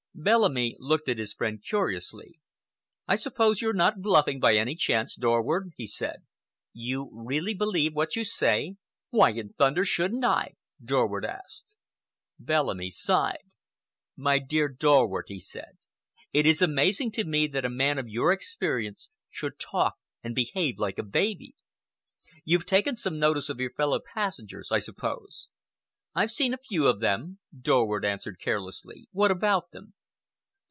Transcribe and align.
Bellamy 0.13 0.75
looked 0.77 1.09
at 1.09 1.17
his 1.17 1.33
friend 1.33 1.63
curiously. 1.67 2.39
"I 3.07 3.15
suppose 3.15 3.59
you're 3.59 3.73
not 3.73 4.01
bluffing, 4.03 4.39
by 4.39 4.55
any 4.55 4.75
chance, 4.75 5.15
Dorward?" 5.15 5.71
he 5.77 5.87
said. 5.87 6.27
"You 6.73 7.09
really 7.11 7.55
believe 7.55 7.95
what 7.95 8.15
you 8.15 8.23
say?" 8.23 8.75
"Why 9.09 9.31
in 9.31 9.53
thunder 9.53 9.83
shouldn't 9.83 10.23
I?" 10.23 10.57
Dorward 10.83 11.25
asked. 11.25 11.75
Bellamy 12.37 12.91
sighed. 12.91 13.47
"My 14.15 14.37
dear 14.37 14.69
Dorward," 14.69 15.23
he 15.29 15.39
said, 15.39 15.79
"it 16.31 16.45
is 16.45 16.61
amazing 16.61 17.11
to 17.13 17.23
me 17.23 17.47
that 17.47 17.65
a 17.65 17.69
man 17.69 17.97
of 17.97 18.07
your 18.07 18.31
experience 18.31 19.09
should 19.29 19.59
talk 19.59 19.95
and 20.21 20.35
behave 20.35 20.77
like 20.77 20.99
a 20.99 21.03
baby. 21.03 21.55
You've 22.45 22.67
taken 22.67 22.95
some 22.95 23.17
notice 23.17 23.49
of 23.49 23.59
your 23.59 23.71
fellow 23.71 23.99
passengers, 23.99 24.71
I 24.71 24.79
suppose?" 24.79 25.47
"I've 26.13 26.31
seen 26.31 26.53
a 26.53 26.57
few 26.59 26.85
of 26.87 26.99
them," 26.99 27.39
Dorward 27.57 28.05
answered 28.05 28.39
carelessly. 28.39 29.07
"What 29.11 29.31
about 29.31 29.71
them?" 29.71 29.95